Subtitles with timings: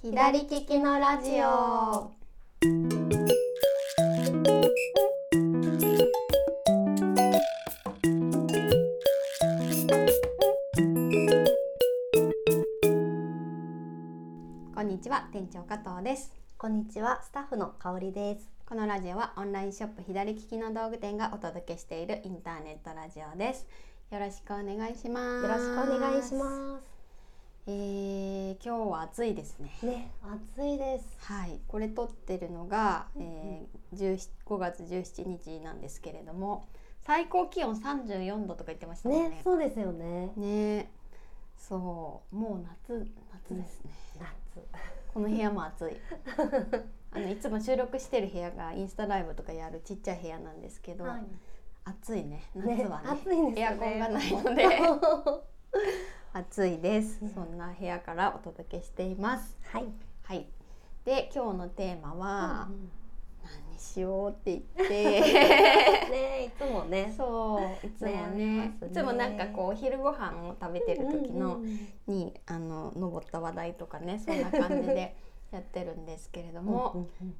[0.00, 2.12] 左利きのラジオ。
[14.72, 16.32] こんにちは、店長加藤です。
[16.56, 18.48] こんにちは、スタッフの香りです。
[18.68, 23.66] このラジオはオンラインショップ左利きの道具店がお届けしているインターネットラジオです。
[24.12, 25.42] よろしくお願いします。
[25.42, 26.97] よろしくお願いしま
[27.70, 29.70] えー、今日は暑いですね。
[29.78, 29.84] す。
[29.84, 31.04] ね、暑いです。
[31.20, 36.66] はい、これ撮ってるのが、えー、17 5月17日なんですけれども
[37.02, 40.32] 最高気温34度とか言ってましたねね、そうですよね。
[40.38, 40.90] ね
[41.58, 44.66] そうもう夏夏ですね、夏。
[45.12, 45.96] この部屋も暑い
[47.12, 51.22] あのいつも収録してる部屋がインスタライブとかやるちっちゃい部屋なんですけど、はい。
[51.84, 54.64] 暑いね夏ねはね暑いんですよねエアコンがないので
[56.38, 59.58] 暑いです、そんな部屋からお届けしています。
[59.72, 59.86] はい。
[60.22, 60.46] はい。
[61.04, 62.90] で今日のテーマは、うん
[63.42, 65.20] 何にしようって言って。
[65.20, 67.12] ね、いつもね。
[67.16, 68.26] そういつもね。
[68.30, 71.70] ねいつもなんかこうお昼ご飯を食べてる時の、うんうん
[72.06, 72.14] うん。
[72.14, 75.16] にあの上った話題とかねそんな感じで
[75.50, 77.36] やってるんですけれども、うんうんうん。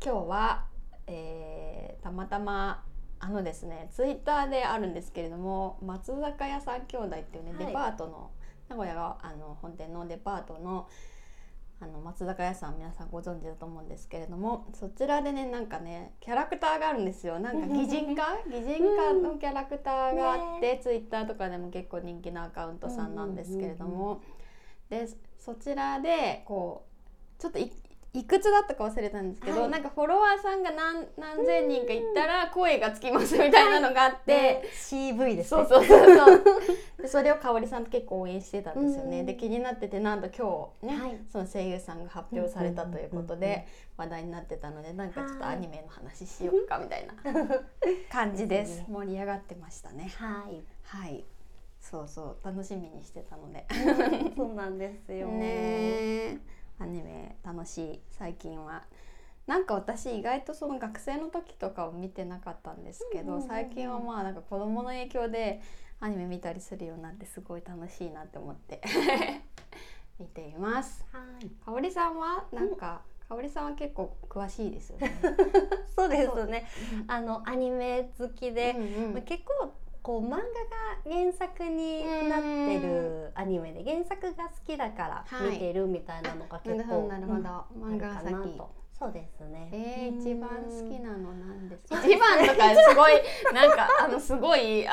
[0.00, 0.66] 今日は、
[1.08, 2.84] えーたまたま
[3.18, 7.66] あのですねツイッターであるんですけれども松坂屋さん兄弟っていうね、はい。
[7.66, 8.30] デパートの
[8.68, 10.88] 名古屋があの本店のデパートの
[11.78, 17.38] あの松坂屋さん皆さんご存知だと思うんですけれどもそちらでねなんかねキャラクターがあるんですよ。
[17.38, 18.38] なんか擬人化？
[18.50, 24.22] 擬人化のキャラクターがあって、ツイッターとかでも結構人気なアカウントさんなんですけれども、
[24.88, 25.06] で
[25.38, 26.86] そちらでこ
[27.38, 27.70] うちょっとい
[28.12, 29.70] いくつだったか忘れたんですけど、はい。
[29.70, 34.62] なんかフォロワーさんが何何千人かいったら声がつきますみたいなのがあって。
[34.62, 35.62] で、CV ですね。
[35.62, 36.44] そうそうそうそう。
[37.02, 39.26] でそれを香織さんと結構応援してたんですよね、うん。
[39.26, 41.18] で気になっててなんと今日ね、はい。
[41.30, 43.66] その声優さんが発表されたということで
[43.98, 47.14] 話題になってたのでなんかちょっとアニメの話しようかみたいな
[48.10, 50.10] 感じでです盛り上がってましたね。
[50.16, 50.64] はい。
[50.84, 51.24] はい。
[51.82, 52.36] そうそう。
[52.44, 53.66] 楽しみにしてたので。
[54.36, 55.28] そうなんですよ。
[55.28, 56.38] ねえ
[56.78, 58.84] アニメ楽しい最近は
[59.46, 65.60] なんか私意外とその学生の時とかを見てなかったんですけど、最近はまあなんか子供の影響で
[66.00, 68.80] アニメ見たりするようになってすごい楽しいなって思って
[70.18, 71.48] 見ていますはい。
[71.64, 75.12] 香織さんはなんか、香織さんは結構詳しいですよね
[75.94, 76.66] そうですね。
[77.06, 78.74] あのアニメ好きで。
[78.76, 79.72] うんうんまあ、結構
[80.06, 80.42] こう漫画が
[81.04, 85.50] 原作になってるアニメで原作が好きだからはい。
[85.50, 87.40] 見てるみたいなのが結構、なるほど
[87.84, 88.56] 漫画が先。
[88.56, 88.70] と。
[88.96, 89.68] そうですね。
[89.72, 91.98] えー、うん一番好きなのなんですか？
[92.06, 93.12] 一番とかすごい
[93.52, 94.86] なんかあのすごい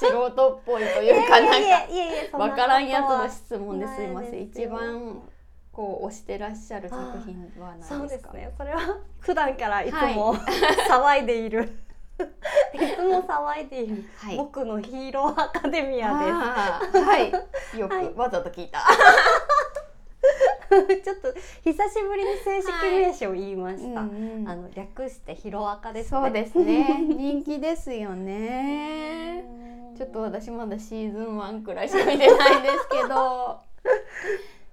[0.00, 4.08] 素人っぽいというか なんかわからんやつの質問ですい。
[4.08, 4.70] ません一よ。
[4.70, 5.22] 番
[5.70, 8.32] こう推してらっしゃる作品はそう何ですか？
[8.32, 8.54] ですね。
[8.58, 10.34] それは普段からいつも、
[10.90, 11.78] 騒いでいる。
[12.74, 14.36] いつも騒いでいる、はい。
[14.36, 17.32] 僕のヒーローアカデミアあーはい。
[17.78, 18.14] よく、はい。
[18.14, 18.80] わざと聞いた。
[20.86, 21.02] です。
[21.02, 21.34] ちょっと
[21.64, 24.00] 久しぶりに正式名称を言いました。
[24.00, 24.48] うんうん。
[24.48, 26.20] あの略してヒロアカですね。
[26.20, 27.02] そうですね。
[27.08, 29.44] 人気ですよね。
[29.96, 33.60] ちょっと私まだシーズン1くらいしか見てないんですけど。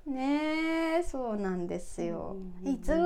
[0.06, 2.36] ねえそうなんですよ。
[2.64, 2.99] うんいつぐ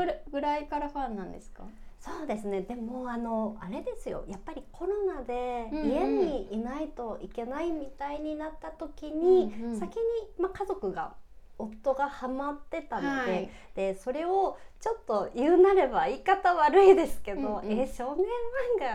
[0.43, 1.63] らいからファンなんですか？
[1.99, 2.61] そうですね。
[2.61, 4.25] でもあのあれですよ。
[4.27, 9.79] やっぱりコロナで家にいないといけないみたいになった時に、うんうん。
[9.79, 10.01] 先に、
[10.37, 11.13] まあ、家族が
[11.57, 13.49] 夫がハマってたので,、はい。
[13.75, 17.79] でそれをちょっと言うなれば言い方悪いですけど、うんうん。
[17.79, 18.25] え少年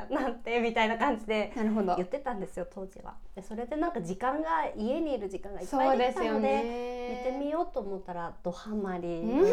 [0.04, 1.96] 漫画なんてみたいな感じでなるほど。
[1.96, 3.14] 言ってたんですよ当時は。
[3.34, 6.46] でそれでなんか時間が家にいる時間がいっそぱいできたので。
[6.46, 7.24] ね。
[7.24, 9.08] 見てみようと思ったらドハマり。
[9.08, 9.46] うん。
[9.46, 9.50] し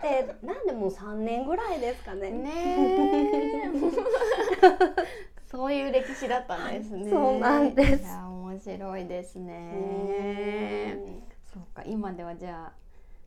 [0.00, 2.30] て、なんでもう3年ぐらいですかね。
[2.30, 3.70] ねえ。
[5.50, 7.10] そういう歴史だったんですね。
[7.10, 8.04] そうなんです。
[8.04, 11.22] 面白いですうねん。
[11.52, 12.72] そうか今ではじゃあ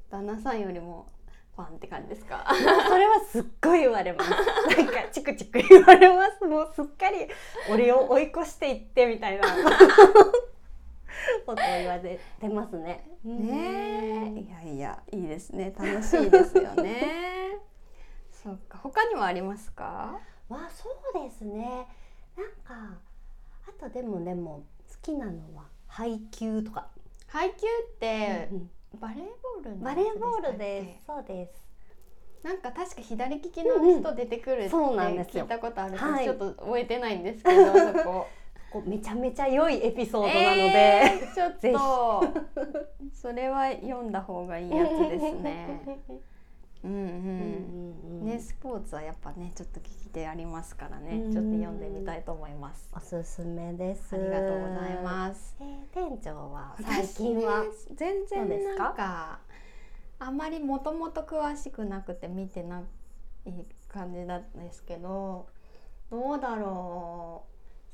[0.10, 1.08] 旦那さんよりも
[1.56, 2.46] ファンって感じですか？
[2.88, 4.30] それはすっごい言われます。
[4.78, 6.46] なんかチクチク言われます。
[6.46, 7.28] もうすっかり
[7.72, 9.48] 俺を追い越していってみたいな
[11.46, 13.08] ことを言われてますね。
[13.24, 14.40] ねえ。
[14.40, 15.74] いやいやいいですね。
[15.78, 17.58] 楽しいですよね。
[18.32, 18.78] そうか。
[18.80, 20.20] 他にもありますか？
[20.50, 21.88] わあそうですね。
[22.36, 22.98] なんか
[23.68, 26.88] あとでもでも好きなのは配球とか。
[27.28, 31.06] 配球ってうんバレーボールのバレーボールです。
[31.06, 31.72] そうです。
[32.44, 35.44] なんか確か左利きの人出てくるってそうなんですよ。
[35.44, 36.26] 聞いたことあるけど、はい。
[36.26, 38.28] ちょっと覚えてないんですけどそこ
[38.72, 42.34] こうめちゃめちゃ良いエピソードなので、えーちょっぜと
[43.14, 45.82] それは読んだ方がいいやつですね。
[46.84, 46.96] うんう。
[46.96, 48.26] うんんうん。
[48.26, 51.32] ねスポーツはやっぱねちょっと聞き手ありますからね、うん。
[51.32, 52.90] ちょっと読んでみたいと思います。
[52.96, 54.16] おすすめです。
[54.16, 55.56] ありがとうございます。
[55.60, 57.66] えー店長は最近は？
[57.94, 59.40] 全然ですかなんか
[60.20, 62.84] あまりもともと詳しくなくて見てない
[63.90, 65.48] 感じなんですけど
[66.10, 67.51] どうだろう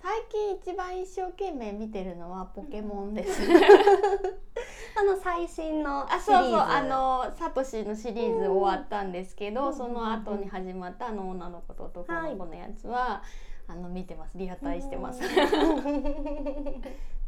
[0.07, 3.41] 最近一番一生懸命見てるのはポケモンです。
[4.97, 13.21] あの最新のあそうそうあのサトシのシリーズ終わったんですけど、うんその後に始まったあの女の子と男の子のやつは、
[13.67, 14.37] あの見てます。
[14.37, 15.19] リハタイしてます、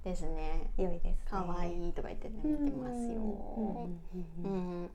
[0.05, 0.71] ですね。
[0.77, 1.17] 良いですね。
[1.25, 3.21] 可愛いとか言ってね見てますよ、
[4.45, 4.89] うん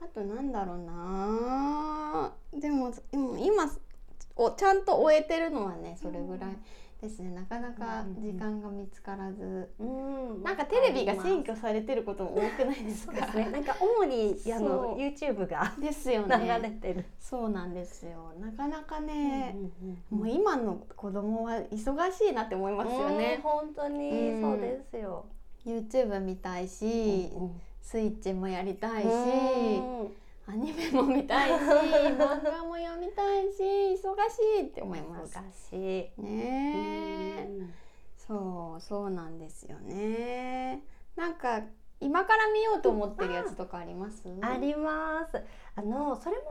[0.00, 2.32] あとなんだろうな。
[2.52, 3.70] でも今今
[4.34, 6.56] おちゃんと終えてるのはねそれぐらい
[7.00, 7.30] ですね。
[7.30, 10.42] なかなか時間が見つからず、うん。
[10.42, 13.26] なんかテレビが占拠されてることも多くないですか？
[13.34, 13.50] ね。
[13.50, 14.98] なんか主にあそのう。
[14.98, 17.04] YouTube がですよ流れねてる。
[17.20, 18.32] そうなんですよ。
[18.40, 19.56] なかなかね、
[20.10, 24.30] うんもう今の子供は忙しいなって思いますようんね、本当に。
[24.30, 24.42] うん。
[24.42, 25.26] そうですよ。
[25.64, 27.60] YouTube 見たいし、うん。
[27.80, 29.10] スイッチもやりたいし、う
[30.04, 30.12] ん
[30.48, 33.96] アニメも見たいし漫画も読みたいし忙
[34.30, 35.34] しいって思います。
[35.34, 36.22] 難しい。
[36.22, 37.48] ね
[38.16, 40.82] そうそうなんですよね。
[41.16, 41.62] なんか
[42.00, 44.22] 今から見ようと思ってるやつとかあります？
[44.40, 45.42] あります。
[45.78, 46.42] あのそれも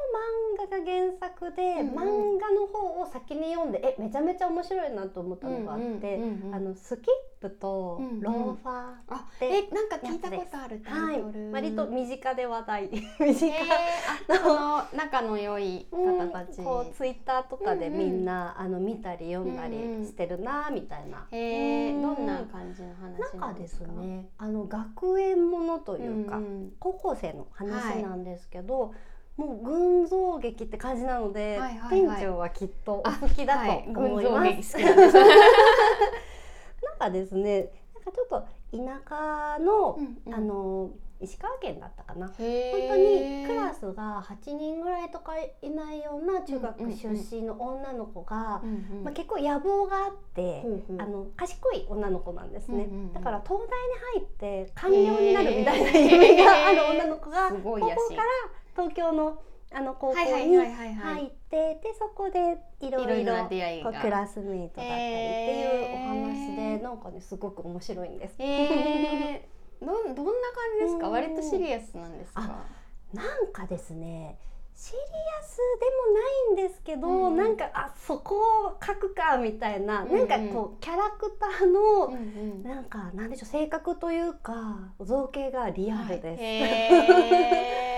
[0.55, 2.37] 漫画が原作で、うんうん。
[2.37, 7.05] 漫画の方を先に読んでえめちゃめちゃ面白いなと思ったのがあって、うんうんうんうんあのスキッ
[7.41, 8.21] プとうんうん。
[8.21, 12.89] ローファー、あでえなんか聞いたことあるタはいイトル、割と身近で話題。
[13.19, 13.51] え短い。
[14.29, 16.63] ー、 の仲の良い方たち、うん。
[16.65, 21.27] こうツイッターとかでみんな、あの見たり読んだうんうんりしてるなみたいな。
[21.31, 26.71] えー、うんどんな感じの話なんかですすかねあの学園ものというか、んん。
[26.79, 28.93] 高校生の話なんですけど、
[29.37, 32.17] もう群像劇って感じなので、はいはいはい。
[32.17, 34.27] 店長はきっとお好きだとはい思います。
[34.27, 34.97] 群像劇好きなん
[36.83, 40.33] なんかですねなんかちょっと田舎の、うんうん。
[40.33, 40.89] あの
[41.19, 42.27] 石川県だったかな。
[42.27, 49.03] 本当にクラスが8人ぐらいとかいないような中学出身の女の子が、うんうん。
[49.03, 53.07] まあ、結構野望があって、ほうほうあの賢い女の子なんですね、うんうん。
[53.07, 54.25] うんだから東大に入っ
[54.65, 57.97] て官僚になるみたいな夢がある女の子がすごいやし。
[57.97, 58.27] 高校から
[58.77, 59.41] 東京の
[59.73, 61.15] あの高校はいはいにはいはいはい。
[61.15, 68.35] 入ってでそこでいろいろクラスメイトだったりっていうお話で、へーなんかねすごく面白いんです。
[68.39, 70.31] えー、どんどんな感
[70.79, 71.07] じですか？
[71.07, 71.13] うん。
[71.13, 72.65] 割とシリアスなんですか？
[73.13, 74.37] なんかですね
[74.73, 75.57] シリアス
[76.55, 80.27] でもないんですけど、うんなんかあそこを書くかみたいな、うんうん。
[80.29, 82.17] なんかこうキャラクターの、うんう
[82.59, 82.63] ん。
[82.63, 86.27] なんかなんでしょう性格というか造形がリアルです。
[86.27, 86.59] へ
[86.91, 87.96] え、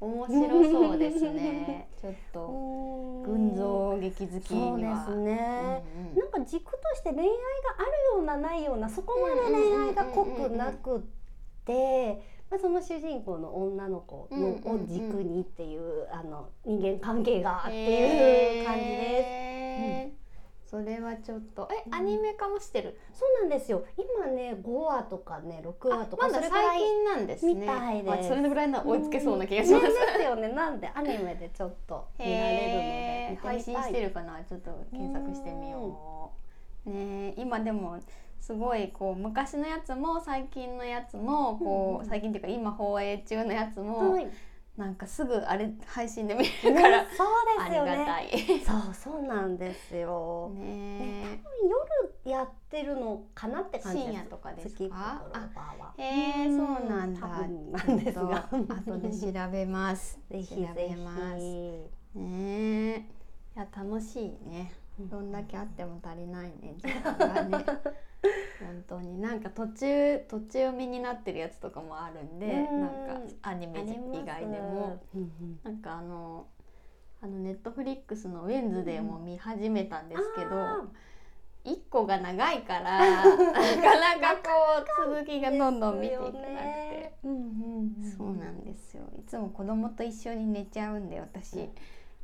[0.00, 1.88] 面白そうですね。
[2.00, 3.22] ちょっと。
[3.26, 4.80] 群像劇好きそう。
[4.80, 6.16] ですね、うんうん。
[6.16, 7.32] なんか軸として恋愛が
[7.78, 11.00] あるようなないようなそこまで恋愛が濃くなくっ
[11.64, 18.94] て、まあ、その主人公の女の子のうんうんうんを軸にっていう、あの人間関係がっていう感じです。
[18.96, 20.17] へー
[20.68, 21.66] それはちょっと。
[21.72, 21.94] えうん。
[21.94, 22.98] アニメ化もしてる？
[23.14, 23.84] そうなんですよ。
[23.96, 27.54] 今ね5話とかね6話とかまだ最近なんですね。
[27.54, 29.86] みたいでそれぐらいなら追いつけそうな気がします。
[29.86, 30.48] ねですよね。
[30.48, 34.38] なんでアニメでちょっと見られるので配信してるかな？
[34.44, 36.32] ちょっと検索してみよ
[36.86, 36.90] う。
[36.90, 37.98] ねえ今でも
[38.40, 42.08] すごいこう昔のやつも最近のやつもこう、うん。
[42.08, 44.28] 最近っていうか今放映中のやつも、はい、
[44.78, 48.30] なんかすぐあれ配信で見れるから、ね、そうですよねがたい。
[48.60, 51.40] そうそうなんですよ、ね
[52.24, 55.20] 夜やってるのかなって感じ深夜とかですか？
[55.98, 57.20] えへえそうなんだ。
[57.26, 60.20] なんですが後で調べます。
[60.30, 61.38] ぜひ調べぜます。
[61.40, 62.98] ひねえ。
[62.98, 64.72] いや楽しいね。
[64.98, 66.74] どんだけあっても足りないね。
[66.78, 67.64] 時間がね。
[68.60, 72.80] 本当になんか途中途中読みになってるやつとかもあるんでうん。
[72.80, 75.00] なんかアニメ以外でも。
[75.62, 76.46] なんかあの
[77.20, 80.84] あのネットフリックスの「ウェンズデー」も見始めたんですけど、あ
[81.64, 87.18] 一個が長いから なかなかこう続きがどんどん見ていけなくて、ね。
[87.24, 89.02] うんうんうんそうなんですよ。
[89.18, 91.68] いつも子供と一緒に寝ちゃうんで私、い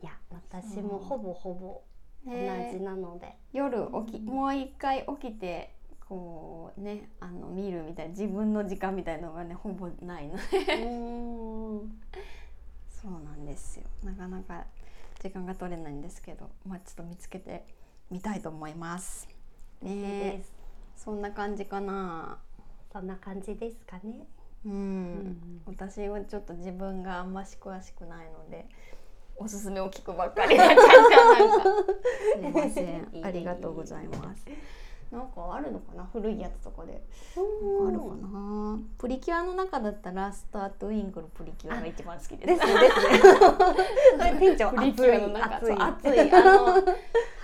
[0.01, 1.83] や私もほぼほぼ
[2.25, 2.71] 同ね。
[2.73, 4.27] じなので、夜起きうん。
[4.27, 10.75] もう一回起きてこうねあの見るみたいな自分の時間みたいのがねほぼないので。
[10.75, 12.01] うん。
[12.89, 13.85] そうなんですよ。
[14.03, 14.65] なかなか
[15.21, 17.65] 時間が取れないんですけどまあちょっと見つけて
[18.11, 19.29] みたいと思います。
[19.83, 20.43] ね。
[20.97, 22.39] そんな感じかな。
[22.93, 24.27] そんな感じですかね。
[24.65, 25.63] うん、うん。
[25.67, 28.67] 私はちょっと自分があんまし詳しくないので
[29.37, 30.55] おすすめを聞くばっかり。
[30.55, 30.79] になっちゃっ
[31.11, 31.65] たなんか。
[32.35, 33.09] すいません。
[33.25, 34.47] ありがとうございます。
[35.11, 36.09] なんかあるのかな？
[36.13, 37.03] 古いやつとかで。
[37.37, 37.89] うん。
[37.89, 38.79] あるかな？
[38.99, 42.47] プリキュアの中だったらスタートウィンクルプリキュアが一番好きです。
[42.47, 42.91] ですね。
[44.41, 45.57] 店長プリキュアの中。
[45.57, 45.77] 熱い。
[45.77, 46.33] 熱い。
[46.33, 46.83] あの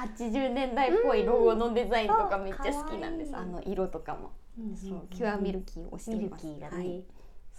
[0.00, 3.36] 80年代っぽいロゴのデザインとかめっちゃ好きなんです、うん。
[3.36, 4.32] あの色とかも、
[4.74, 6.46] そうキュアミルキーをしてます。
[6.46, 6.76] ルキーがね。
[6.76, 7.04] はい、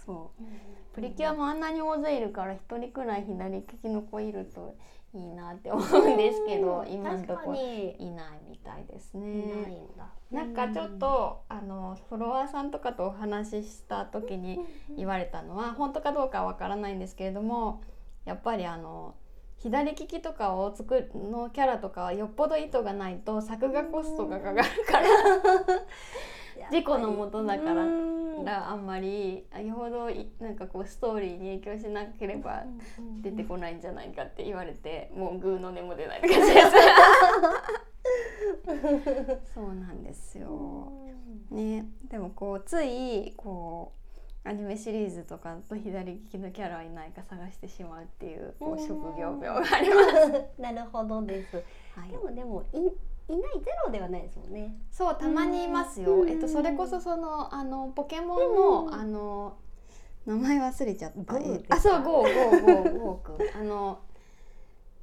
[0.04, 0.42] そう。
[0.94, 4.76] プリキュアもあんなに大勢いるから一人くらい左利きの子いると
[5.14, 7.96] いいなって思うんですけど今のとこに。
[7.98, 9.26] いないみたいですね。
[9.26, 10.08] んだ。
[10.30, 14.60] なんかちょっとあのフォロワーさんとかとお話しした時に
[14.96, 17.82] 言われたのは本当かどうかはわからないんですけれども
[18.24, 19.14] やっぱりあの
[19.58, 25.06] 左利きとかを作るのキャラとかはよっぽど意図がないと作画コストがかかるから
[26.72, 32.64] 事故のもとだからうんらあんまりよほどいなんかこうストーリーに影響しなければ
[33.20, 36.70] 出てこないんじゃないかって言われてもうグーの音も出ないって感じです
[39.54, 40.90] そうなんですよ。
[41.50, 43.92] ね、でもこうついこ
[44.44, 50.02] うアニメシリーズとかだと左利きのキャラはいないか探してしまうっていうこう職業病がありま
[50.56, 50.60] す。
[50.60, 51.62] なるほどです。
[51.94, 52.90] はいでもでもい
[53.32, 54.76] いないゼロではないですもんね。
[54.90, 56.14] そうたまにいますよ。
[56.22, 59.56] うんえっとそれこそそのあのポケモンの、うんあの
[60.24, 61.34] 名前忘れちゃった。
[61.74, 63.48] あそうゴーゴーゴーゴーくん。
[63.60, 63.98] あの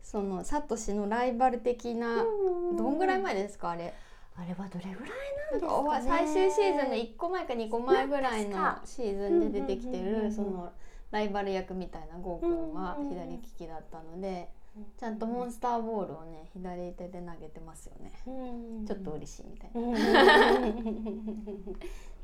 [0.01, 3.71] そのサトシのライバル的な、どんぐらい前ですか？
[3.71, 3.93] あれ。
[4.37, 5.09] あれはどれぐらい
[5.51, 6.25] なんですかね。
[6.25, 10.71] 最終シーズンの1個前か2個前ぐらいのシーズンで出てきてるその
[11.11, 14.49] ライバル役みたいなゴーくんは左利きだったので
[14.97, 18.11] ちゃんとモンスターボールをね左手で投げてますよね。
[18.27, 18.85] うん。
[18.85, 19.81] ちょっと嬉しいみたいな。
[19.81, 19.93] うん。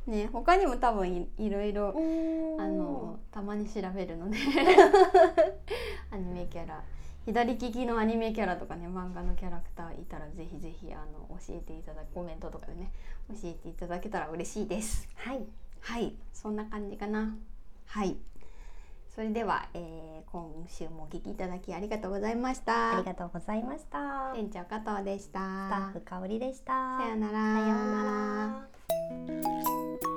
[0.11, 2.61] ね他にも多分いいろいろうん。
[2.61, 4.37] あのたまに調べるので。
[6.11, 6.83] アニメキャラ。
[7.25, 12.91] 左利きのアニメキャラとかね漫画のキャラクターいたらぜひぜひあの教えていただくコメントとかでね
[13.29, 15.07] 教えていただけたら嬉しいです。
[15.15, 15.43] はい。
[15.79, 16.15] はい。
[16.33, 17.35] そんな感じかな。
[17.87, 18.17] はい
[19.15, 22.97] それでは、えー、今週もお聞きいただきありがとうございました。
[22.97, 24.33] ありがとうございました。
[24.35, 25.39] 店長加藤でした。
[25.39, 26.99] スタッフ香里でした。
[26.99, 27.33] さようなら。
[27.33, 28.67] さような
[30.01, 30.14] ら。